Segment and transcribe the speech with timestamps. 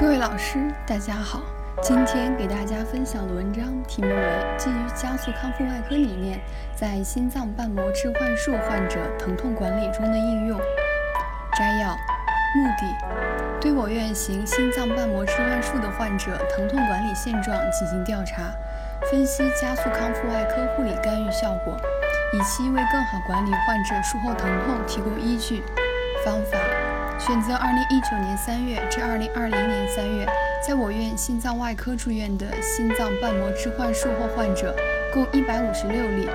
[0.00, 1.42] 各位老师，大家好。
[1.82, 4.14] 今天给大家分享的文章题目为
[4.56, 6.40] 《基于加速康复外科理念，
[6.76, 10.56] 在心脏瓣膜置换术患者疼痛管理中的应用》。
[11.58, 11.96] 摘要：
[12.54, 18.52] 目的，对我院行心脏瓣膜置换术的患者疼痛管理现状进行调查，
[19.10, 21.76] 分析加速康复外科护理干预效果，
[22.32, 25.64] 以期为更好管理患者术后疼痛提供依据。
[26.24, 26.58] 方法。
[27.18, 30.26] 选择2019年3月至2020年3月
[30.64, 34.74] 在我院心脏外科住院的心脏瓣膜置换术后患者
[35.12, 36.28] 共156例，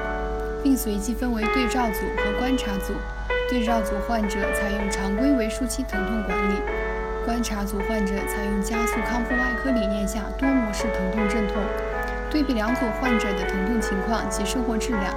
[0.62, 2.94] 并随机分为对照组和观察组。
[3.50, 6.56] 对照组患者采用常规为术期疼痛管理，
[7.24, 11.64] 观察组患者采用加速康复外科理念下多模式疼痛镇痛。
[12.30, 15.14] 对比两组患者的疼痛情况及生活质量，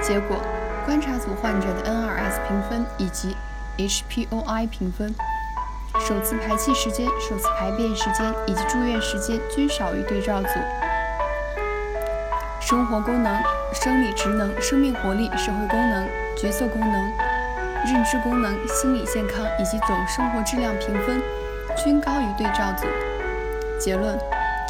[0.00, 0.42] 结果，
[0.84, 3.36] 观察组患者的 NRS 评分以及
[3.80, 5.14] HPOI 评分，
[6.06, 10.48] 首次排气时间、首次排便时间以及住院时间均少于对照组。
[12.60, 13.34] 生活功能、
[13.72, 16.92] 生理职能、生命活力、社会功能、角色功能、
[17.86, 21.22] 认知功能、心理健康以及总生活质量评分
[21.82, 22.86] 均高于对照组。
[23.78, 24.18] 结论：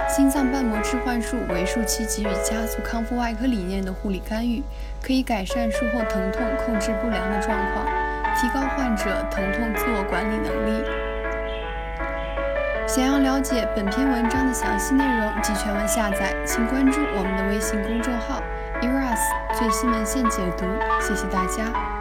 [0.08, 4.62] 心脏瓣膜置换术为术期给予加速康复外科理念的护理干预，
[5.02, 7.89] 可以改善术后疼痛控制不良的状况。
[8.41, 10.83] 提高患者疼痛自我管理能力。
[12.86, 18.42] 想要了解本篇文章的详细内容及全文下载，请关注我们的微信公众号
[18.80, 19.20] “eras
[19.58, 20.64] 最新文献解读”。
[21.00, 21.99] 谢谢大家。